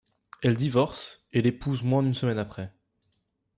[0.41, 2.73] Elle divorce, et l'épouse moins d'une semaine après.